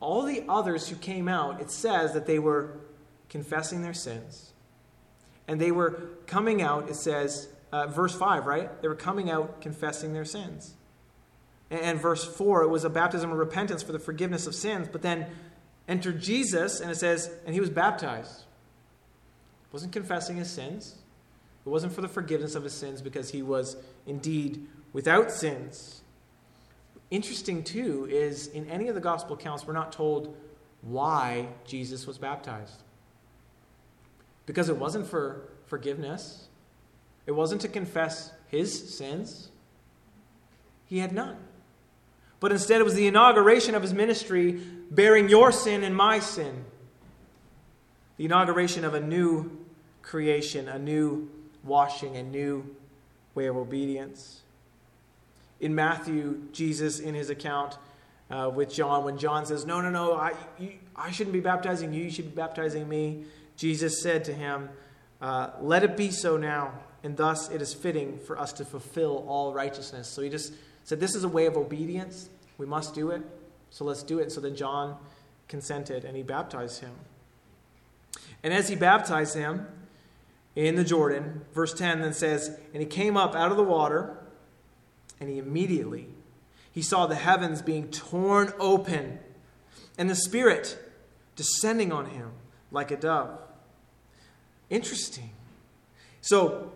[0.00, 2.78] all the others who came out, it says that they were
[3.30, 4.52] confessing their sins.
[5.48, 8.82] And they were coming out, it says, uh, verse 5, right?
[8.82, 10.74] They were coming out confessing their sins.
[11.70, 14.88] And verse 4, it was a baptism of repentance for the forgiveness of sins.
[14.90, 15.26] But then
[15.88, 18.40] entered Jesus, and it says, and he was baptized.
[18.40, 20.96] He wasn't confessing his sins.
[21.64, 26.02] It wasn't for the forgiveness of his sins because he was indeed without sins.
[27.10, 30.36] Interesting, too, is in any of the gospel accounts, we're not told
[30.82, 32.82] why Jesus was baptized.
[34.44, 36.48] Because it wasn't for forgiveness,
[37.26, 39.50] it wasn't to confess his sins.
[40.84, 41.36] He had none.
[42.40, 46.64] But instead, it was the inauguration of his ministry, bearing your sin and my sin.
[48.18, 49.64] The inauguration of a new
[50.02, 51.30] creation, a new
[51.64, 52.76] washing, a new
[53.34, 54.42] way of obedience.
[55.60, 57.78] In Matthew, Jesus, in his account
[58.30, 61.92] uh, with John, when John says, No, no, no, I, you, I shouldn't be baptizing
[61.92, 63.24] you, you should be baptizing me,
[63.56, 64.68] Jesus said to him,
[65.20, 66.72] uh, Let it be so now,
[67.02, 70.08] and thus it is fitting for us to fulfill all righteousness.
[70.08, 70.52] So he just
[70.86, 72.30] said, This is a way of obedience.
[72.56, 73.20] We must do it.
[73.68, 74.32] So let's do it.
[74.32, 74.96] So then John
[75.48, 76.92] consented and he baptized him.
[78.42, 79.66] And as he baptized him
[80.54, 84.16] in the Jordan, verse 10 then says, And he came up out of the water,
[85.20, 86.08] and he immediately
[86.76, 89.18] he saw the heavens being torn open,
[89.96, 90.78] and the Spirit
[91.34, 92.32] descending on him
[92.70, 93.38] like a dove.
[94.68, 95.30] Interesting.
[96.20, 96.72] So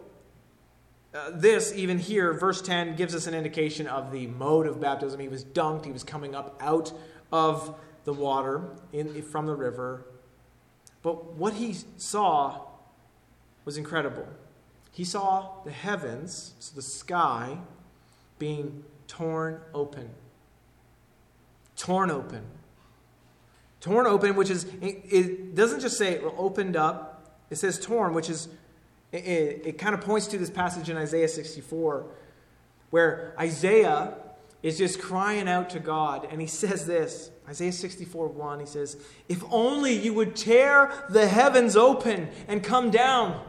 [1.13, 5.19] uh, this, even here, verse 10 gives us an indication of the mode of baptism.
[5.19, 6.93] He was dunked, he was coming up out
[7.33, 10.07] of the water in, from the river.
[11.03, 12.67] But what he saw
[13.65, 14.27] was incredible.
[14.93, 17.59] He saw the heavens, so the sky,
[18.39, 20.11] being torn open.
[21.77, 22.45] Torn open.
[23.81, 28.29] Torn open, which is, it, it doesn't just say opened up, it says torn, which
[28.29, 28.49] is
[29.13, 32.07] it, it, it kind of points to this passage in Isaiah 64
[32.91, 34.15] where Isaiah
[34.63, 38.97] is just crying out to God, and he says this Isaiah 64 1, he says,
[39.29, 43.45] If only you would tear the heavens open and come down,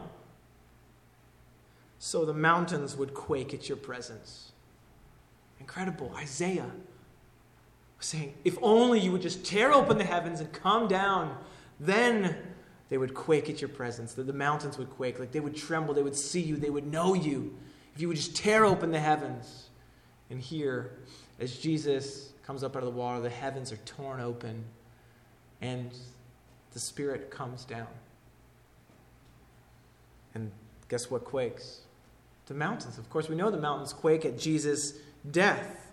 [1.98, 4.52] so the mountains would quake at your presence.
[5.60, 6.12] Incredible.
[6.16, 6.70] Isaiah
[7.98, 11.36] was saying, If only you would just tear open the heavens and come down,
[11.78, 12.36] then
[12.88, 14.14] they would quake at your presence.
[14.14, 15.18] The, the mountains would quake.
[15.18, 15.94] Like they would tremble.
[15.94, 16.56] They would see you.
[16.56, 17.56] They would know you.
[17.94, 19.68] If you would just tear open the heavens.
[20.30, 20.98] And here,
[21.40, 24.64] as Jesus comes up out of the water, the heavens are torn open,
[25.60, 25.92] and
[26.72, 27.88] the Spirit comes down.
[30.34, 30.50] And
[30.88, 31.82] guess what quakes?
[32.46, 32.98] The mountains.
[32.98, 34.94] Of course, we know the mountains quake at Jesus'
[35.30, 35.92] death.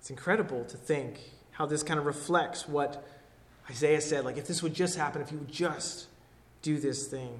[0.00, 1.20] It's incredible to think
[1.52, 3.06] how this kind of reflects what
[3.70, 4.24] Isaiah said.
[4.24, 6.06] Like, if this would just happen, if you would just
[6.62, 7.38] do this thing.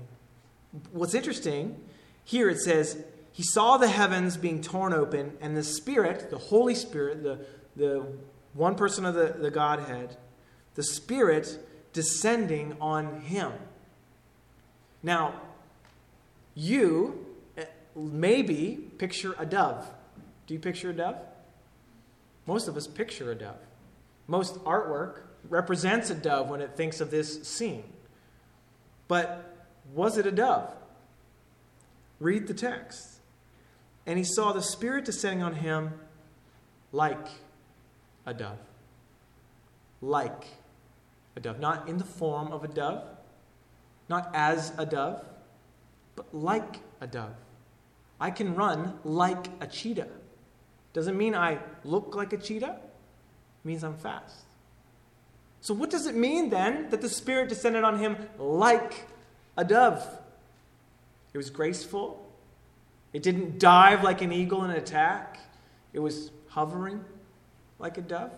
[0.93, 1.77] What's interesting
[2.25, 6.75] here it says, He saw the heavens being torn open, and the Spirit, the Holy
[6.75, 7.45] Spirit, the,
[7.77, 8.07] the
[8.55, 10.17] one person of the, the Godhead,
[10.75, 11.59] the Spirit
[11.93, 13.53] descending on him.
[15.03, 15.35] Now,
[16.55, 19.89] you eh, maybe picture a dove.
[20.47, 21.17] Do you picture a dove?
[22.47, 23.59] Most of us picture a dove.
[24.27, 27.85] Most artwork represents a dove when it thinks of this scene.
[29.09, 29.55] But
[29.93, 30.75] was it a dove?
[32.21, 33.21] Read the text.
[34.07, 35.93] And he saw the Spirit descending on him
[36.93, 37.27] like
[38.27, 38.59] a dove.
[40.01, 40.45] Like
[41.37, 41.59] a dove.
[41.59, 43.05] Not in the form of a dove,
[44.09, 45.25] not as a dove,
[46.17, 47.35] but like a dove.
[48.21, 50.09] I can run like a cheetah.
[50.93, 54.44] Doesn't mean I look like a cheetah, it means I'm fast.
[55.65, 59.07] So, what does it mean then that the Spirit descended on him like
[59.57, 60.07] a dove?
[61.33, 62.23] It was graceful.
[63.15, 65.39] It didn't dive like an eagle in attack.
[65.95, 67.03] It was hovering
[67.79, 68.33] like a dove.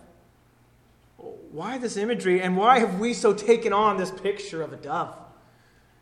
[1.51, 5.13] Why this imagery, and why have we so taken on this picture of a dove?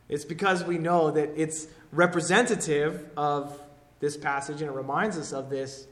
[0.07, 3.59] It's because we know that it's representative of
[3.99, 5.87] this passage and it reminds us of this,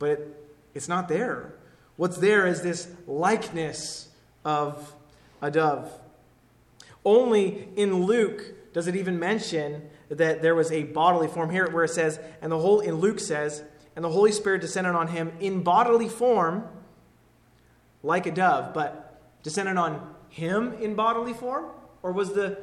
[0.00, 1.54] but it, it's not there.
[1.94, 4.08] What's there is this likeness
[4.44, 4.94] of
[5.40, 5.90] a dove.
[7.04, 11.84] Only in Luke does it even mention that there was a bodily form here where
[11.84, 13.62] it says, and the whole in Luke says,
[13.96, 16.66] and the Holy Spirit descended on him in bodily form
[18.02, 21.66] like a dove, but descended on him in bodily form?
[22.02, 22.58] Or was the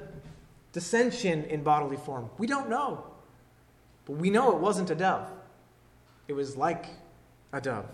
[0.73, 2.29] dissension in bodily form?
[2.37, 3.05] We don't know.
[4.05, 5.29] But we know it wasn't a dove,
[6.27, 6.85] it was like
[7.53, 7.85] a dove.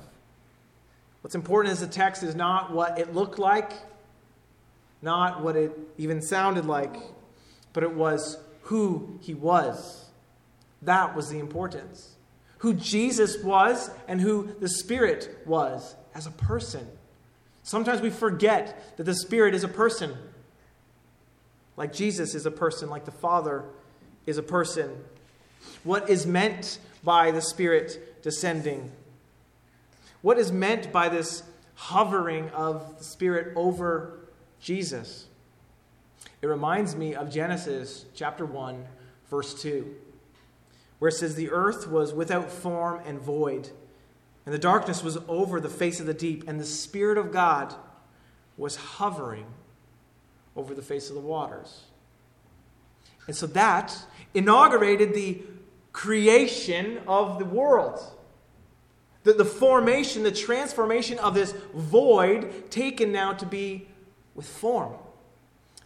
[1.25, 3.71] What's important is the text is not what it looked like,
[5.01, 6.97] not what it even sounded like,
[7.73, 10.05] but it was who he was.
[10.83, 12.13] That was the importance.
[12.59, 16.87] Who Jesus was and who the Spirit was as a person.
[17.63, 20.15] Sometimes we forget that the Spirit is a person.
[21.75, 23.63] Like Jesus is a person, like the Father
[24.27, 24.95] is a person.
[25.83, 28.91] What is meant by the Spirit descending
[30.25, 31.43] what is meant by this
[31.75, 34.21] hovering of the Spirit over
[34.59, 35.27] Jesus?
[36.41, 38.87] It reminds me of Genesis chapter 1,
[39.29, 39.95] verse 2,
[40.97, 43.69] where it says, The earth was without form and void,
[44.47, 47.75] and the darkness was over the face of the deep, and the Spirit of God
[48.57, 49.45] was hovering
[50.55, 51.83] over the face of the waters.
[53.27, 53.95] And so that
[54.33, 55.43] inaugurated the
[55.91, 58.01] creation of the world
[59.25, 63.87] the, the formation, the transformation of this void taken now to be
[64.35, 64.93] with form.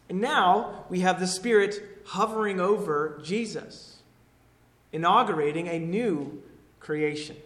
[0.10, 4.00] And now we have the Spirit hovering over Jesus,
[4.92, 6.44] inaugurating a new
[6.82, 7.38] creation.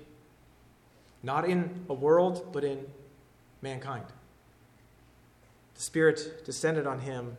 [1.22, 2.88] Not in a world, but in
[3.62, 4.06] mankind.
[5.76, 7.38] The Spirit descended on him,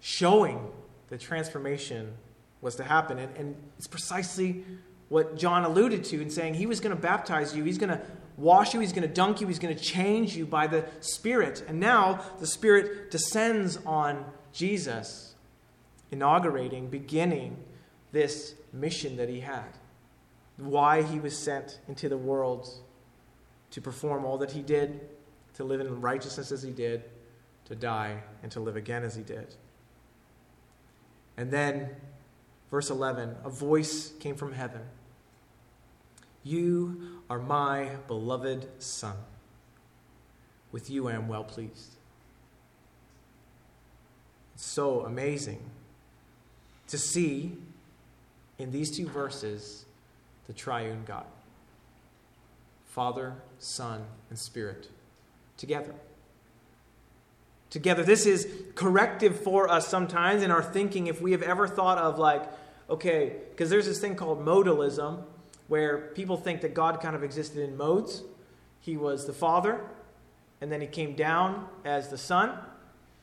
[0.00, 0.72] showing
[1.08, 2.14] the transformation
[2.60, 3.18] was to happen.
[3.18, 4.64] And, and it's precisely
[5.12, 8.00] what John alluded to in saying he was going to baptize you, he's going to
[8.38, 11.62] wash you, he's going to dunk you, he's going to change you by the Spirit.
[11.68, 15.34] And now the Spirit descends on Jesus,
[16.10, 17.58] inaugurating, beginning
[18.10, 19.76] this mission that he had.
[20.56, 22.70] Why he was sent into the world
[23.72, 24.98] to perform all that he did,
[25.56, 27.04] to live in righteousness as he did,
[27.66, 29.56] to die, and to live again as he did.
[31.36, 31.90] And then,
[32.70, 34.80] verse 11 a voice came from heaven.
[36.44, 39.16] You are my beloved Son.
[40.72, 41.96] With you I am well pleased.
[44.54, 45.60] It's so amazing
[46.88, 47.56] to see
[48.58, 49.84] in these two verses
[50.46, 51.24] the triune God
[52.86, 54.88] Father, Son, and Spirit
[55.56, 55.94] together.
[57.70, 58.02] Together.
[58.02, 62.18] This is corrective for us sometimes in our thinking if we have ever thought of,
[62.18, 62.42] like,
[62.90, 65.22] okay, because there's this thing called modalism
[65.72, 68.22] where people think that God kind of existed in modes.
[68.80, 69.80] He was the Father,
[70.60, 72.58] and then he came down as the Son,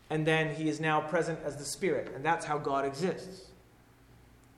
[0.10, 3.52] and then he is now present as the Spirit, and that's how God exists.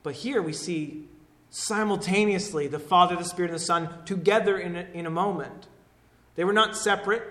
[0.04, 1.10] But here we see
[1.50, 5.68] simultaneously the Father, the Spirit, and the Son together in a, in a moment.
[6.36, 7.24] They were not separate,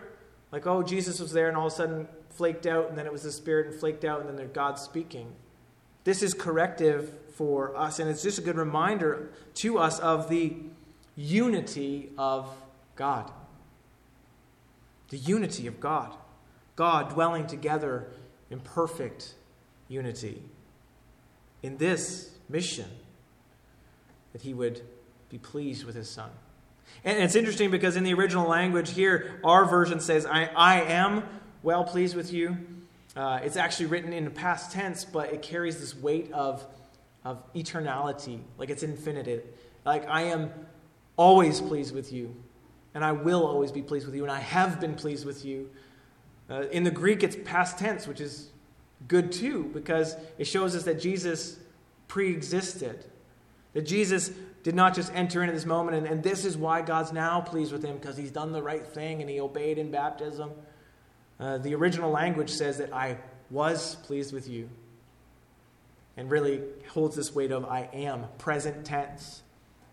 [0.52, 3.12] like, oh, Jesus was there and all of a sudden flaked out, and then it
[3.12, 5.32] was the Spirit and flaked out, and then God speaking.
[6.04, 10.54] This is corrective for us, and it's just a good reminder to us of the
[11.16, 12.54] unity of
[12.96, 13.30] God.
[15.08, 16.12] The unity of God.
[16.76, 18.08] God dwelling together
[18.50, 19.32] in perfect
[19.88, 20.42] unity.
[21.62, 22.90] In this mission,
[24.34, 24.82] that he would
[25.30, 26.28] be pleased with his son.
[27.06, 31.22] And it's interesting because in the original language here, our version says, I, I am
[31.62, 32.58] well pleased with you.
[33.16, 36.66] Uh, it's actually written in the past tense, but it carries this weight of,
[37.24, 39.56] of eternality, like it's infinite.
[39.84, 40.50] Like, I am
[41.16, 42.34] always pleased with you,
[42.94, 45.70] and I will always be pleased with you, and I have been pleased with you.
[46.48, 48.50] Uh, in the Greek, it's past tense, which is
[49.06, 51.58] good too, because it shows us that Jesus
[52.08, 53.04] pre existed.
[53.72, 54.30] That Jesus
[54.62, 57.72] did not just enter into this moment, and, and this is why God's now pleased
[57.72, 60.50] with him, because he's done the right thing and he obeyed in baptism.
[61.38, 63.16] Uh, the original language says that I
[63.50, 64.68] was pleased with you,
[66.20, 66.60] and really
[66.90, 69.40] holds this weight of I am, present tense,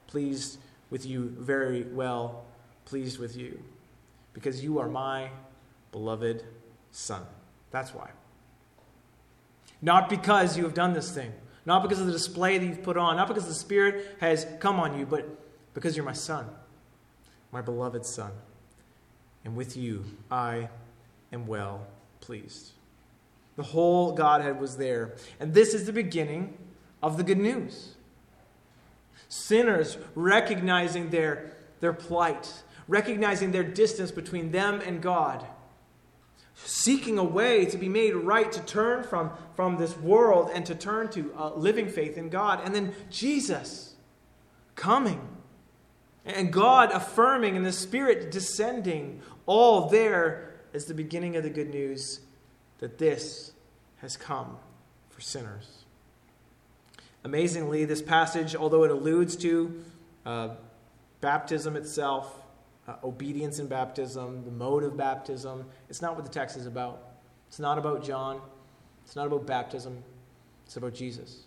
[0.07, 0.59] pleased
[0.89, 2.43] with you very well,
[2.83, 3.63] pleased with you,
[4.33, 5.29] because you are my
[5.93, 6.43] beloved
[6.91, 7.21] Son.
[7.71, 8.09] That's why.
[9.81, 11.31] Not because you have done this thing,
[11.65, 14.81] not because of the display that you've put on, not because the Spirit has come
[14.81, 15.25] on you, but
[15.73, 16.45] because you're my Son,
[17.53, 18.33] my beloved Son.
[19.45, 20.67] And with you, I
[21.31, 21.87] am well
[22.19, 22.73] pleased.
[23.57, 25.15] The whole Godhead was there.
[25.39, 26.57] And this is the beginning
[27.03, 27.95] of the good news.
[29.27, 35.45] Sinners recognizing their, their plight, recognizing their distance between them and God,
[36.53, 40.75] seeking a way to be made right, to turn from, from this world and to
[40.75, 42.61] turn to uh, living faith in God.
[42.63, 43.95] And then Jesus
[44.75, 45.19] coming.
[46.25, 51.69] And God affirming and the Spirit descending, all there is the beginning of the good
[51.69, 52.19] news
[52.79, 53.51] that this
[53.97, 54.57] has come
[55.09, 55.85] for sinners.
[57.23, 59.83] Amazingly, this passage, although it alludes to
[60.25, 60.49] uh,
[61.19, 62.33] baptism itself,
[62.87, 67.01] uh, obedience in baptism, the mode of baptism, it's not what the text is about.
[67.47, 68.39] It's not about John.
[69.05, 70.03] It's not about baptism.
[70.65, 71.43] It's about Jesus.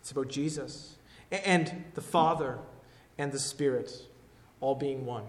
[0.00, 0.96] It's about Jesus
[1.30, 2.58] and the Father
[3.16, 3.90] and the Spirit
[4.60, 5.24] all being one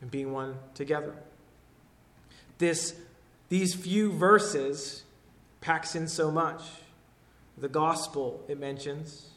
[0.00, 1.14] and being one together
[2.62, 2.94] this,
[3.52, 5.02] these few verses
[5.60, 6.62] packs in so much.
[7.58, 9.28] The gospel, it mentions,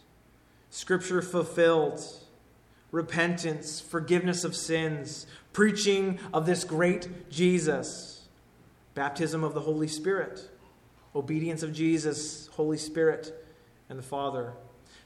[0.69, 2.01] scripture fulfilled,
[2.93, 8.29] repentance, forgiveness of sins, preaching of this great Jesus,
[8.93, 10.49] baptism of the Holy Spirit,
[11.13, 13.33] obedience of Jesus, Holy Spirit,
[13.89, 14.53] and the Father.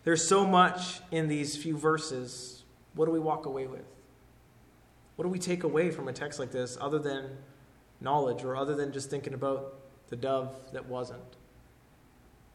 [0.04, 2.64] There's so much in these few verses.
[2.94, 3.88] What do we walk away with?
[5.16, 7.38] What do we take away from a text like this other than
[8.02, 9.76] knowledge or other than just thinking about
[10.10, 11.22] the dove that wasn't?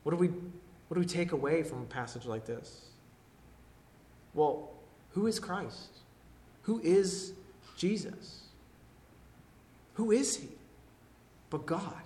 [0.02, 2.86] What do we, what do we take away from a passage like this?
[4.34, 4.70] Well,
[5.10, 5.98] who is Christ?
[6.62, 7.32] Who is
[7.76, 8.44] Jesus?
[9.94, 10.48] Who is he
[11.50, 12.02] but God?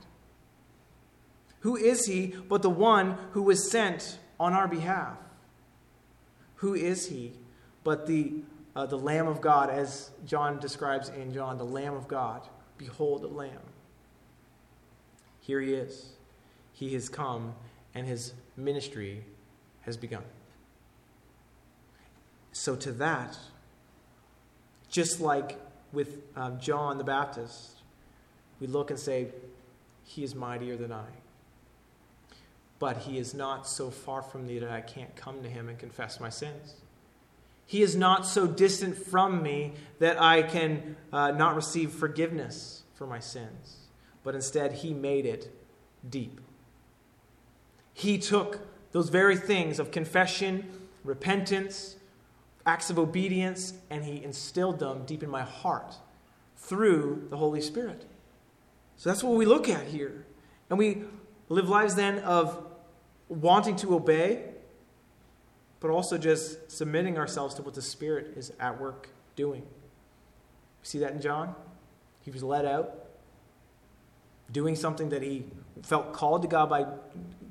[1.60, 5.16] Who is he but the one who was sent on our behalf?
[6.56, 7.32] Who is he
[7.82, 8.34] but the,
[8.76, 12.42] uh, the Lamb of God, as John describes in John, the Lamb of God?
[12.78, 13.60] Behold the Lamb.
[15.40, 16.10] Here he is.
[16.72, 17.54] He has come,
[17.94, 19.24] and his ministry
[19.82, 20.22] has begun.
[22.52, 23.36] So, to that,
[24.90, 25.58] just like
[25.92, 27.78] with um, John the Baptist,
[28.60, 29.28] we look and say,
[30.04, 31.06] He is mightier than I.
[32.78, 35.78] But he is not so far from me that I can't come to him and
[35.78, 36.74] confess my sins.
[37.68, 43.06] He is not so distant from me that I can uh, not receive forgiveness for
[43.06, 43.88] my sins,
[44.24, 45.54] but instead, He made it
[46.08, 46.40] deep.
[47.92, 50.66] He took those very things of confession,
[51.04, 51.96] repentance,
[52.64, 55.94] acts of obedience, and He instilled them deep in my heart
[56.56, 58.06] through the Holy Spirit.
[58.96, 60.24] So that's what we look at here.
[60.70, 61.02] And we
[61.50, 62.66] live lives then of
[63.28, 64.54] wanting to obey
[65.80, 69.62] but also just submitting ourselves to what the Spirit is at work doing.
[70.82, 71.54] See that in John.
[72.22, 73.06] He was led out,
[74.52, 75.44] doing something that he
[75.82, 76.86] felt called to God by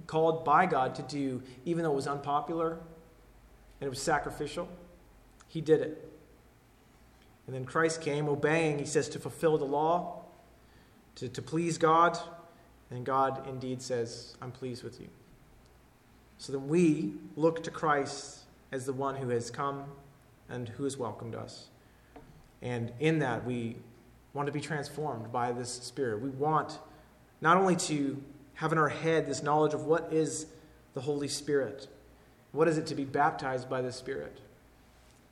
[0.07, 2.71] called by God to do, even though it was unpopular
[3.79, 4.69] and it was sacrificial.
[5.47, 6.09] He did it.
[7.45, 10.23] And then Christ came, obeying, he says, to fulfill the law,
[11.15, 12.17] to, to please God.
[12.89, 15.07] And God indeed says, I'm pleased with you.
[16.37, 18.39] So then we look to Christ
[18.71, 19.85] as the one who has come
[20.49, 21.67] and who has welcomed us.
[22.61, 23.77] And in that, we
[24.33, 26.21] want to be transformed by this Spirit.
[26.21, 26.79] We want
[27.41, 28.21] not only to
[28.55, 30.47] have in our head this knowledge of what is
[30.93, 31.87] the Holy Spirit,
[32.51, 34.39] what is it to be baptized by the Spirit,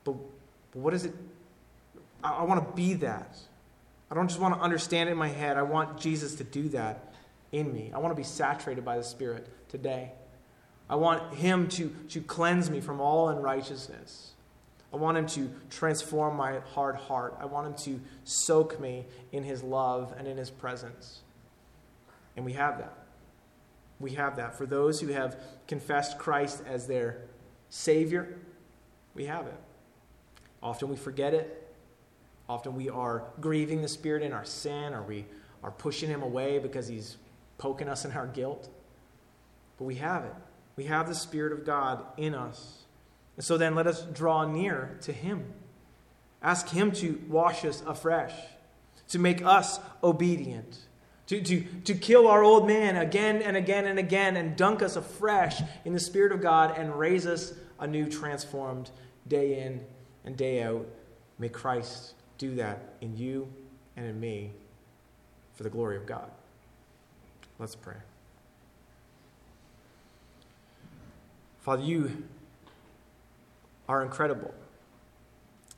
[0.04, 0.16] but,
[0.72, 1.14] but what is it?
[2.24, 3.38] I, I want to be that.
[4.12, 5.58] I don't just want to understand it in my head.
[5.58, 7.14] I want Jesus to do that
[7.52, 7.92] in me.
[7.94, 10.12] I want to be saturated by the Spirit today.
[10.90, 14.32] I want Him to, to cleanse me from all unrighteousness.
[14.94, 17.38] I want Him to transform my hard heart.
[17.40, 21.22] I want Him to soak me in His love and in His presence.
[22.36, 22.94] And we have that.
[24.00, 24.58] We have that.
[24.58, 27.22] For those who have confessed Christ as their
[27.70, 28.38] Savior,
[29.14, 29.60] we have it.
[30.62, 31.62] Often we forget it.
[32.48, 35.26] Often we are grieving the Spirit in our sin, or we
[35.64, 37.18] are pushing Him away because He's
[37.58, 38.70] poking us in our guilt.
[39.78, 40.34] But we have it.
[40.76, 42.84] We have the Spirit of God in us.
[43.36, 45.54] And so then let us draw near to Him.
[46.42, 48.34] Ask Him to wash us afresh,
[49.10, 50.80] to make us obedient,
[51.28, 54.96] to, to, to kill our old man again and again and again, and dunk us
[54.96, 58.92] afresh in the Spirit of God and raise us a new transformed
[59.28, 59.82] day in
[60.24, 60.86] and day out.
[61.40, 63.52] May Christ do that in you
[63.98, 64.52] and in me
[65.56, 66.30] for the glory of God.
[67.58, 67.96] Let's pray.
[71.66, 72.28] Father, you
[73.90, 74.54] are incredible.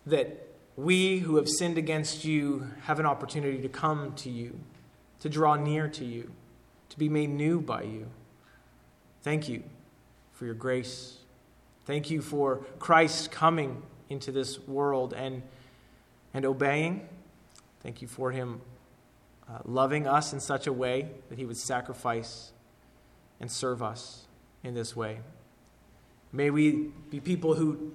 [0.05, 4.59] That we who have sinned against you have an opportunity to come to you,
[5.21, 6.33] to draw near to you,
[6.89, 8.07] to be made new by you.
[9.21, 9.63] Thank you
[10.33, 11.19] for your grace.
[11.85, 15.41] Thank you for Christ coming into this world and,
[16.33, 17.07] and obeying.
[17.79, 18.59] Thank you for him
[19.49, 22.51] uh, loving us in such a way that he would sacrifice
[23.39, 24.25] and serve us
[24.65, 25.19] in this way.
[26.31, 27.91] May we be people who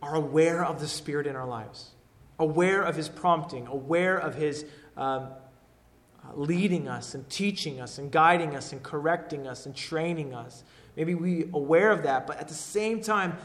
[0.00, 1.90] are aware of the Spirit in our lives,
[2.38, 4.64] aware of His prompting, aware of His
[4.96, 5.28] um,
[6.34, 10.64] leading us and teaching us and guiding us and correcting us and training us.
[10.96, 13.36] Maybe we aware of that, but at the same time,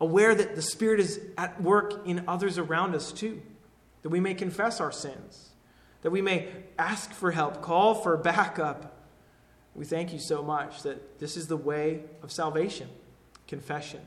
[0.00, 3.42] aware that the Spirit is at work in others around us too,
[4.02, 5.50] that we may confess our sins,
[6.02, 6.48] that we may
[6.78, 8.94] ask for help, call for backup.
[9.74, 12.88] We thank you so much that this is the way of salvation
[13.48, 14.00] confession,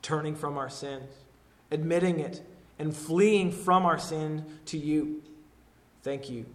[0.00, 1.10] turning from our sins,
[1.70, 2.42] admitting it,
[2.78, 5.22] and fleeing from our sin to you.
[6.02, 6.46] Thank you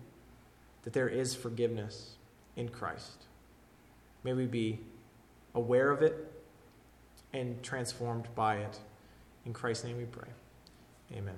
[0.83, 2.15] that there is forgiveness
[2.55, 3.25] in Christ.
[4.23, 4.79] May we be
[5.53, 6.31] aware of it
[7.33, 8.79] and transformed by it.
[9.45, 10.29] In Christ's name we pray.
[11.13, 11.35] Amen.